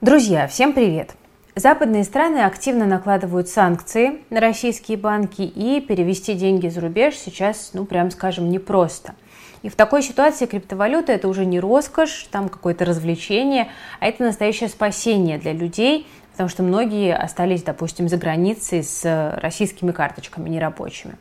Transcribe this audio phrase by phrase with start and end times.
[0.00, 1.10] Друзья, всем привет!
[1.54, 7.84] Западные страны активно накладывают санкции на российские банки, и перевести деньги за рубеж сейчас, ну,
[7.84, 9.14] прям скажем, непросто.
[9.60, 13.68] И в такой ситуации криптовалюта это уже не роскошь, там какое-то развлечение,
[14.00, 19.92] а это настоящее спасение для людей, потому что многие остались, допустим, за границей с российскими
[19.92, 21.16] карточками нерабочими.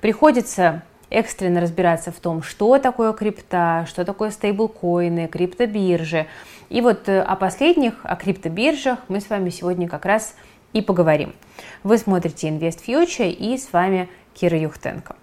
[0.00, 6.26] Приходится экстренно разбираться в том, что такое крипта, что такое стейблкоины, криптобиржи.
[6.70, 10.34] И вот э, о последних, о криптобиржах мы с вами сегодня как раз
[10.72, 11.34] и поговорим.
[11.82, 15.16] Вы смотрите Invest Future и с вами Кира Юхтенко.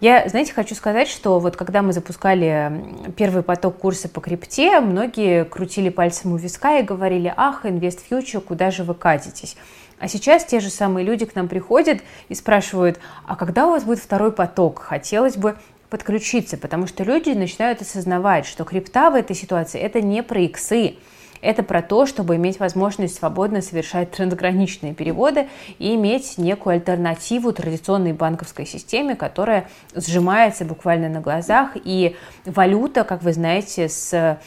[0.00, 2.84] Я, знаете, хочу сказать, что вот когда мы запускали
[3.16, 8.40] первый поток курса по крипте, многие крутили пальцем у виска и говорили, ах, Invest Future,
[8.40, 9.56] куда же вы катитесь?
[9.98, 13.82] А сейчас те же самые люди к нам приходят и спрашивают, а когда у вас
[13.82, 14.78] будет второй поток?
[14.78, 15.56] Хотелось бы
[15.90, 20.94] подключиться, потому что люди начинают осознавать, что крипта в этой ситуации это не про иксы,
[21.40, 28.12] это про то, чтобы иметь возможность свободно совершать трансграничные переводы и иметь некую альтернативу традиционной
[28.12, 31.72] банковской системе, которая сжимается буквально на глазах.
[31.84, 34.38] И валюта, как вы знаете, с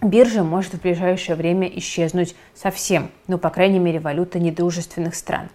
[0.00, 5.48] биржа может в ближайшее время исчезнуть совсем, ну, по крайней мере, валюта недружественных стран.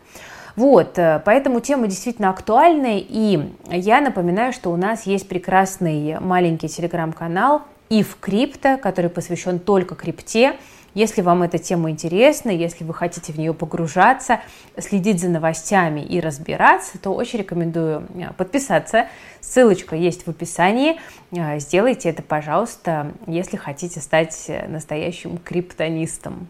[0.56, 6.68] Вот, э, поэтому тема действительно актуальная, и я напоминаю, что у нас есть прекрасный маленький
[6.68, 10.58] телеграм-канал ИФ Крипто, который посвящен только крипте,
[10.98, 14.40] если вам эта тема интересна, если вы хотите в нее погружаться,
[14.80, 19.06] следить за новостями и разбираться, то очень рекомендую э, подписаться.
[19.40, 21.00] Ссылочка есть в описании.
[21.32, 26.48] Э, сделайте это, пожалуйста, если хотите стать настоящим криптонистом.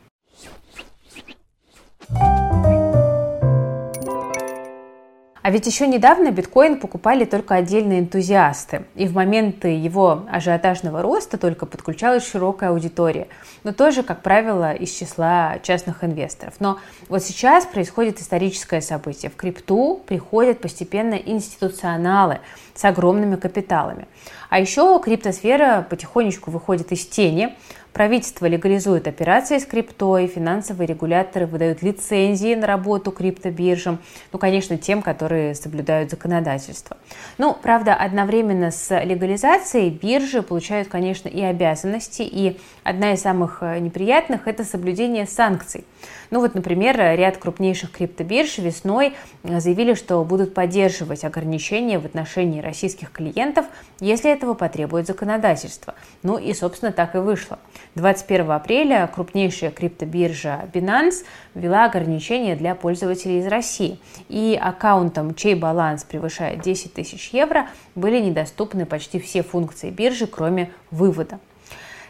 [5.47, 11.37] А ведь еще недавно биткоин покупали только отдельные энтузиасты, и в моменты его ажиотажного роста
[11.37, 13.29] только подключалась широкая аудитория,
[13.63, 16.55] но тоже, как правило, из числа частных инвесторов.
[16.59, 19.31] Но вот сейчас происходит историческое событие.
[19.31, 22.39] В крипту приходят постепенно институционалы
[22.75, 24.05] с огромными капиталами.
[24.49, 27.55] А еще криптосфера потихонечку выходит из тени,
[27.97, 33.97] Правительство легализует операции с криптой, финансовые регуляторы выдают лицензии на работу криптобиржам,
[34.31, 36.97] ну, конечно, тем, которые соблюдают законодательство.
[37.39, 43.79] Ну, правда, одновременно с легализацией биржи получают, конечно, и обязанности, и одна из самых э,
[43.79, 45.83] неприятных– это соблюдение санкций.
[46.29, 52.61] Ну вот, например, ряд крупнейших криптобирж весной э, заявили, что будут поддерживать ограничения в отношении
[52.61, 53.65] российских клиентов,
[53.99, 55.95] если этого потребует законодательство.
[56.21, 57.57] Ну и, собственно, так и вышло.
[57.97, 61.25] 21 апреля крупнейшая криптобиржа Binance
[61.55, 63.99] ввела ограничения для пользователей из России.
[64.29, 70.71] И аккаунтам, чей баланс превышает 10 тысяч евро, были недоступны почти все функции биржи, кроме
[70.91, 71.39] вывода.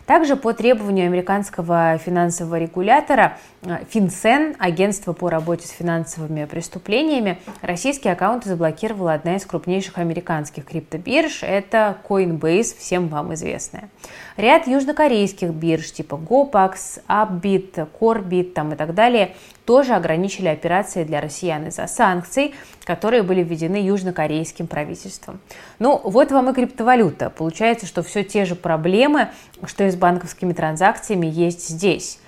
[0.07, 8.47] Также по требованию американского финансового регулятора FinCEN, агентство по работе с финансовыми преступлениями, российские аккаунты
[8.47, 13.89] заблокировала одна из крупнейших американских криптобирж, это Coinbase, всем вам известная.
[14.37, 19.35] Ряд южнокорейских бирж типа GoPax, Upbit, Corebit там и так далее
[19.65, 25.41] тоже ограничили операции для россиян из-за санкций, которые были введены южнокорейским правительством.
[25.79, 27.29] Ну, вот вам и криптовалюта.
[27.29, 29.27] Получается, что все те же проблемы,
[29.65, 32.19] что и с банковскими транзакциями, есть здесь.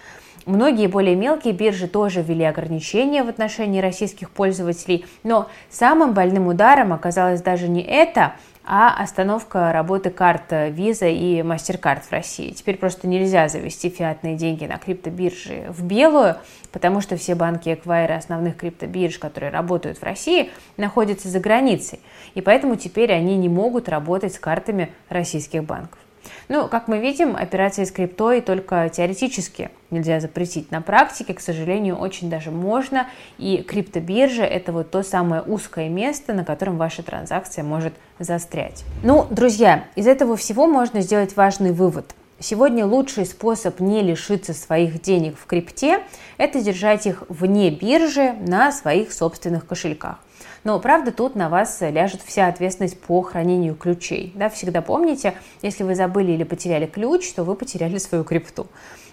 [0.45, 6.91] Многие более мелкие биржи тоже ввели ограничения в отношении российских пользователей, но самым больным ударом
[6.91, 8.33] оказалось даже не это,
[8.65, 12.51] а остановка работы карт Visa и MasterCard в России.
[12.51, 16.37] Теперь просто нельзя завести фиатные деньги на криптобиржи в белую,
[16.71, 21.99] потому что все банки эквайры основных криптобирж, которые работают в России, находятся за границей.
[22.35, 25.99] И поэтому теперь они не могут работать с картами российских банков.
[26.49, 30.71] Ну, как мы видим, операции с криптой только теоретически нельзя запретить.
[30.71, 33.05] На практике, к сожалению, очень даже можно.
[33.37, 38.83] И криптобиржа– это вот то самое узкое место, на котором ваша транзакция может застрять.
[39.03, 42.15] Ну, друзья, из этого всего можно сделать важный вывод.
[42.39, 45.99] Сегодня лучший способ не лишиться своих денег в крипте–
[46.37, 50.17] это держать их вне биржи на своих собственных кошельках.
[50.63, 54.33] Но, правда, тут на вас ляжет вся ответственность по хранению ключей.
[54.35, 58.67] Да, всегда помните, если вы забыли или потеряли ключ, то вы потеряли свою крипту.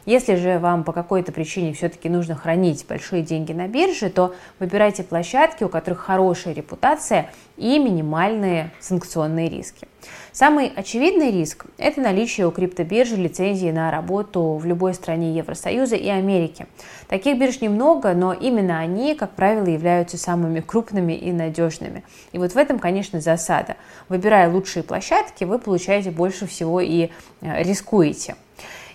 [0.07, 5.03] Если же вам по какой-то причине все-таки нужно хранить большие деньги на бирже, то выбирайте
[5.03, 9.89] площадки, у которых хорошая репутация и минимальные санкционные риски.
[10.31, 16.09] Самый очевидный риск– это наличие у криптобиржи лицензии на работу в любой стране Евросоюза и
[16.09, 16.67] Америки.
[17.09, 22.05] Таких бирж немного, но именно они, как правило, являются самыми крупными и надежными.
[22.31, 23.77] И вот в этом, конечно, засада.
[24.09, 27.09] Выбирая лучшие площадки, вы получаете больше всего и
[27.41, 28.37] э, рискуете.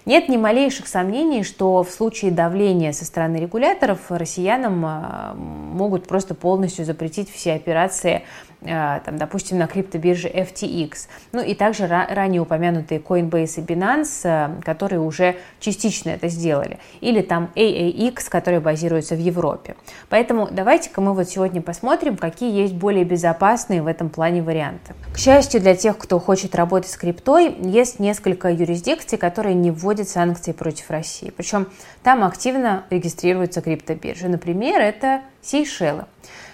[0.06, 6.33] Нет ни малейших сомнений, что в случае давления со стороны регуляторов россиянам а, могут просто
[6.33, 8.24] полностью запретить все операции
[8.61, 11.07] там, допустим, на криптобирже FTX.
[11.31, 16.77] Ну и также ранее упомянутые Coinbase и Binance, а, которые уже частично это сделали.
[17.01, 19.75] Или там AAX, который базируется в Европе.
[20.09, 24.93] Поэтому давайте-ка мы вот сегодня посмотрим, какие есть более безопасные в этом плане варианты.
[25.13, 30.07] К счастью для тех, кто хочет работать с криптой, есть несколько юрисдикций, которые не вводят
[30.07, 31.33] санкции против России.
[31.35, 31.67] Причем
[32.03, 34.27] там активно регистрируются криптобиржи.
[34.27, 36.05] Например, это Сейшелы.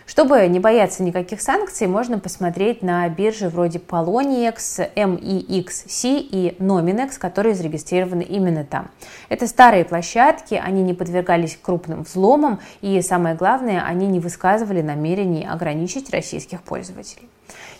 [0.07, 7.53] Чтобы не бояться никаких санкций, можно посмотреть на биржи вроде Poloniex, MEXC и Nominex, которые
[7.53, 8.89] зарегистрированы именно там.
[9.27, 15.45] Это старые площадки, они не подвергались крупным взломам и, самое главное, они не высказывали намерений
[15.45, 17.27] ограничить российских пользователей.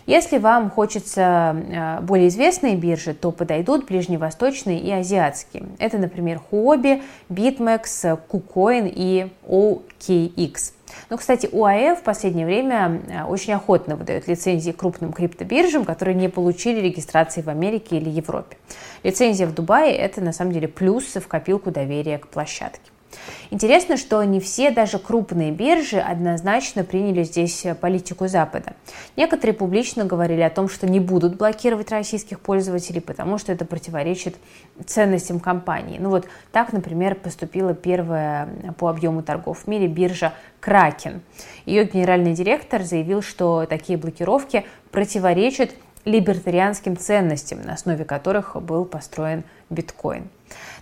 [0.04, 5.64] Если вам хочется э, более известные биржи, то подойдут ближневосточные и азиатские.
[5.78, 10.72] Это, например, Huobi, BitMEX, KuCoin и OKX.
[11.10, 16.28] Но, кстати, УАЭ в последнее время э, очень охотно выдает лицензии крупным криптобиржам, которые не
[16.28, 18.56] получили регистрации в Америке или Европе.
[19.02, 22.90] Лицензия в Дубае– это на самом деле плюс в копилку доверия к площадке.
[23.50, 28.74] Интересно, что не все, даже крупные биржи, однозначно приняли здесь политику Запада.
[29.16, 34.36] Некоторые публично говорили о том, что не будут блокировать российских пользователей, потому что это противоречит
[34.84, 35.98] ценностям компании.
[35.98, 41.22] Ну вот так, например, поступила первая по объему торгов в мире биржа Кракен.
[41.64, 45.70] Ее генеральный директор заявил, что такие блокировки противоречат
[46.04, 50.28] либертарианским ценностям, на основе которых был построен биткоин.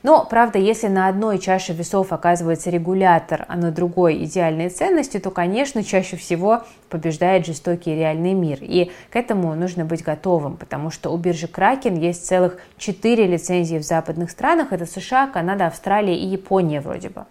[0.02, 5.30] Но, правда, если на одной чаше весов оказывается регулятор, а на другой идеальные ценности, то,
[5.30, 8.58] конечно, чаще всего побеждает жестокий реальный мир.
[8.60, 13.78] И к этому нужно быть готовым, потому что у биржи Кракен есть целых четыре лицензии
[13.78, 14.72] в западных странах.
[14.72, 17.24] Это США, Канада, Австралия и Япония вроде бы.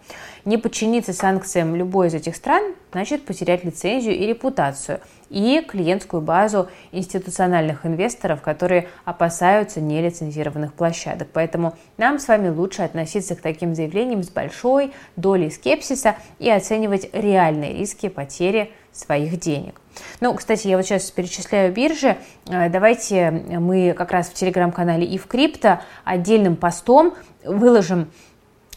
[0.44, 5.00] Не подчиниться санкциям любой из этих стран значит потерять лицензию и репутацию
[5.30, 11.28] и клиентскую базу институциональных инвесторов, которые опасаются нелицензированных площадок.
[11.32, 17.08] Поэтому нам с вами лучше относиться к таким заявлениям с большой долей скепсиса и оценивать
[17.12, 19.80] реальные риски потери своих денег.
[20.20, 22.16] Ну, кстати, я вот сейчас перечисляю биржи.
[22.48, 27.14] Э, давайте мы как раз в телеграм-канале и в крипто отдельным постом
[27.44, 28.10] выложим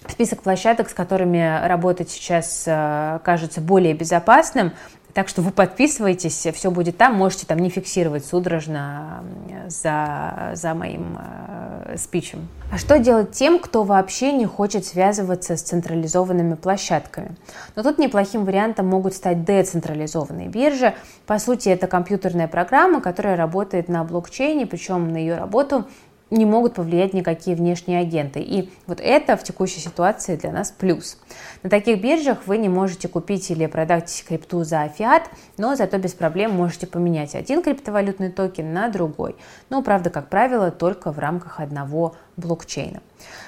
[0.07, 4.73] список площадок, с которыми работать сейчас э, кажется более безопасным.
[5.13, 9.23] Так что вы подписывайтесь, все будет там, можете там не фиксировать судорожно
[9.67, 12.47] за, за моим э, спичем.
[12.71, 17.35] А что делать тем, кто вообще не хочет связываться с централизованными площадками?
[17.75, 20.93] Но тут неплохим вариантом могут стать децентрализованные биржи.
[21.25, 25.85] По сути, это компьютерная программа, которая работает на блокчейне, причем на ее работу
[26.31, 28.39] не могут повлиять никакие внешние агенты.
[28.39, 31.17] И вот это в текущей ситуации для нас плюс.
[31.63, 35.23] На таких биржах вы не можете купить или продать крипту за фиат,
[35.57, 39.35] но зато без проблем можете поменять один криптовалютный токен на другой.
[39.69, 43.01] Но, правда, как правило, только в рамках одного блокчейна.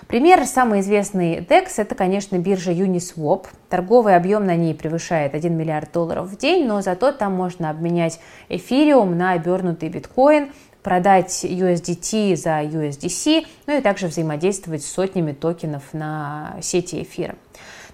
[0.07, 3.45] Пример самый известный DEX– это, конечно, биржа Uniswap.
[3.69, 8.19] Торговый объем на ней превышает 1 миллиард долларов в день, но зато там можно обменять
[8.49, 10.51] эфириум на обернутый биткоин,
[10.83, 17.35] продать USDT за USDC, ну и также взаимодействовать с сотнями токенов на сети эфира.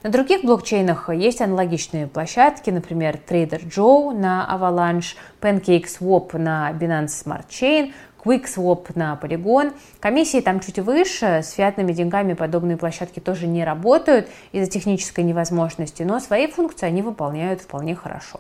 [0.04, 7.48] На других блокчейнах есть аналогичные площадки, например, Trader Joe на Avalanche, PancakeSwap на Binance Smart
[7.50, 9.74] Chain, QuickSwap на Polygon.
[10.00, 16.04] Комиссии там чуть выше, с фиатными деньгами подобные площадки тоже не работают из-за технической невозможности,
[16.04, 18.40] но свои функции они выполняют вполне хорошо.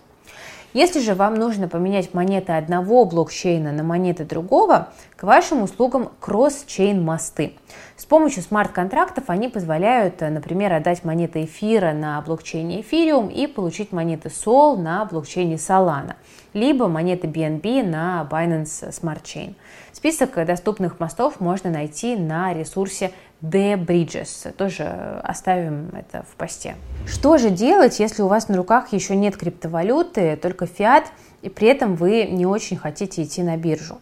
[0.77, 7.01] Если же вам нужно поменять монеты одного блокчейна на монеты другого, к вашим услугам кросс-чейн
[7.01, 7.53] мосты.
[7.95, 14.29] С помощью смарт-контрактов они позволяют, например, отдать монеты эфира на блокчейне Ethereum и получить монеты
[14.29, 16.13] Sol на блокчейне Solana,
[16.57, 19.53] либо монеты BNB на Binance Smart Chain.
[19.91, 23.11] Список доступных мостов можно найти на ресурсе
[23.43, 24.51] The Bridges.
[24.53, 26.75] Тоже оставим это в посте.
[27.05, 31.05] Что же делать, если у вас на руках еще нет криптовалюты, только фиат,
[31.43, 33.99] и при этом вы не очень хотите идти на биржу?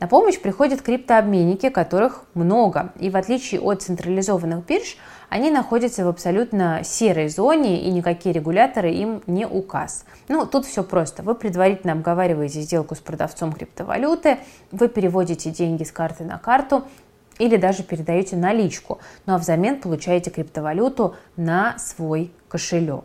[0.00, 2.92] На помощь приходят криптообменники, которых много.
[2.98, 4.96] И в отличие от централизованных бирж,
[5.32, 10.04] они находятся в абсолютно серой зоне, и никакие регуляторы им не указ.
[10.28, 11.22] Ну, тут все просто.
[11.22, 14.36] Вы предварительно обговариваете сделку с продавцом криптовалюты,
[14.72, 16.84] вы переводите деньги с карты на карту,
[17.38, 23.04] или даже передаете наличку, ну а взамен получаете криптовалюту на свой кошелек.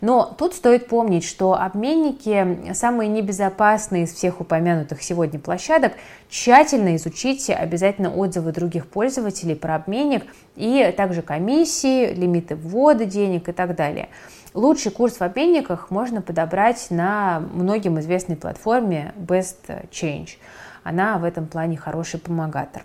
[0.00, 5.94] Но тут стоит помнить, что обменники самые небезопасные из всех упомянутых сегодня площадок.
[6.28, 13.52] Тщательно изучите обязательно отзывы других пользователей про обменник и также комиссии, лимиты ввода денег и
[13.52, 14.08] так далее.
[14.54, 20.30] Лучший курс в обменниках можно подобрать на многим известной платформе Best Change.
[20.82, 22.84] Она в этом плане хороший помогатор.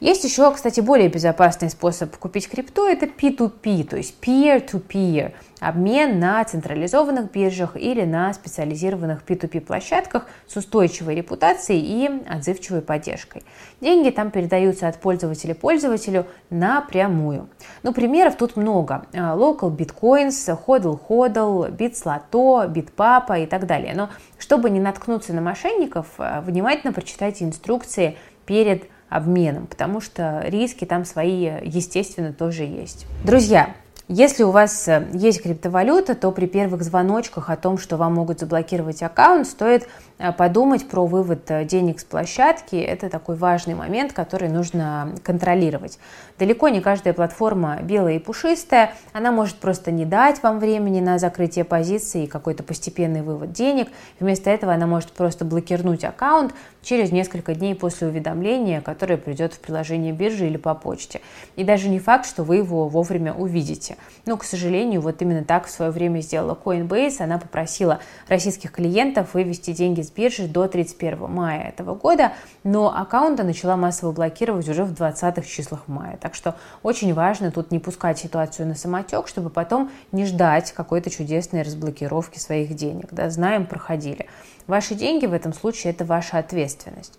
[0.00, 6.44] Есть еще, кстати, более безопасный способ купить крипту, это P2P, то есть peer-to-peer, обмен на
[6.44, 13.42] централизованных биржах или на специализированных P2P площадках с устойчивой репутацией и отзывчивой поддержкой.
[13.80, 17.48] Деньги там передаются от пользователя пользователю напрямую.
[17.82, 19.06] Ну, примеров тут много.
[19.14, 23.94] А, Local Bitcoins, Hodl Hodl, BitSlato, BitPapa и так далее.
[23.94, 30.84] Но чтобы не наткнуться на мошенников, а, внимательно прочитайте инструкции перед обменом, потому что риски
[30.84, 33.06] там свои, естественно, тоже есть.
[33.24, 33.74] Друзья,
[34.08, 38.38] если у вас э, есть криптовалюта, то при первых звоночках о том, что вам могут
[38.38, 42.76] заблокировать аккаунт, стоит э, подумать про вывод э, денег с площадки.
[42.76, 45.98] Это такой важный момент, который нужно контролировать.
[46.38, 48.94] Далеко не каждая платформа белая и пушистая.
[49.12, 53.88] Она может просто не дать вам времени на закрытие позиции и какой-то постепенный вывод денег.
[54.20, 59.58] Вместо этого она может просто блокировать аккаунт через несколько дней после уведомления, которое придет в
[59.58, 61.20] приложение биржи или по почте.
[61.56, 63.95] И даже не факт, что вы его вовремя увидите.
[64.26, 67.20] Но, к сожалению, вот именно так в свое время сделала Coinbase.
[67.20, 72.32] Она попросила российских клиентов вывести деньги с биржи до 31 мая этого года,
[72.64, 76.18] но аккаунты начала массово блокировать уже в 20-х числах мая.
[76.20, 81.10] Так что очень важно тут не пускать ситуацию на самотек, чтобы потом не ждать какой-то
[81.10, 83.08] чудесной разблокировки своих денег.
[83.12, 84.26] Да, знаем, проходили.
[84.66, 87.18] Ваши деньги в этом случае– это ваша ответственность.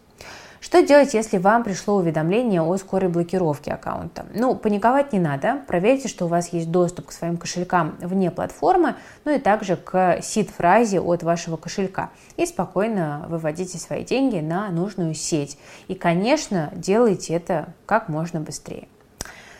[0.59, 4.25] Что делать, если вам пришло уведомление о скорой блокировке аккаунта?
[4.33, 5.61] Ну, паниковать не надо.
[5.67, 10.19] Проверьте, что у вас есть доступ к своим кошелькам вне платформы, ну и также к
[10.21, 12.09] сид-фразе от вашего кошелька.
[12.37, 15.59] И спокойно выводите свои деньги на нужную сеть.
[15.87, 18.87] И, конечно, делайте это как можно быстрее.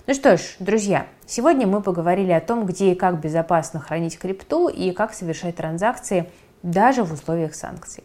[0.08, 4.68] Ну что ж, друзья, сегодня мы поговорили о том, где и как безопасно хранить крипту
[4.68, 6.32] и как совершать транзакции
[6.64, 8.04] даже в условиях санкций.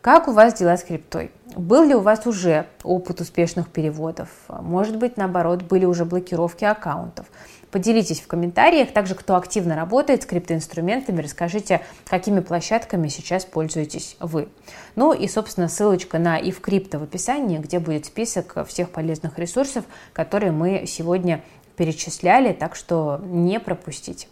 [0.00, 1.32] Как у вас дела с криптой?
[1.56, 4.28] Был ли у вас уже опыт успешных переводов?
[4.48, 7.26] Может быть, наоборот, были уже блокировки аккаунтов?
[7.72, 8.92] Поделитесь в комментариях.
[8.92, 14.48] Также, кто активно работает с криптоинструментами, расскажите, какими площадками сейчас пользуетесь вы.
[14.94, 20.52] Ну и, собственно, ссылочка на ивкрипто в описании, где будет список всех полезных ресурсов, которые
[20.52, 21.42] мы сегодня
[21.76, 24.28] перечисляли, так что не пропустите.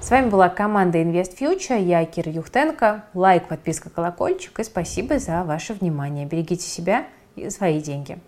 [0.00, 3.04] С вами была команда Invest Future, я Кира Юхтенко.
[3.14, 6.26] Лайк, подписка, колокольчик и спасибо за ваше внимание.
[6.26, 8.18] Берегите себя и свои деньги.